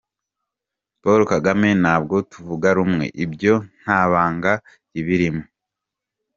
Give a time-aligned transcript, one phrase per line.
[1.01, 4.53] Paul Kagame ntabwo tuvuga rumwe, ibyo nta banga
[4.93, 5.43] ribirimo.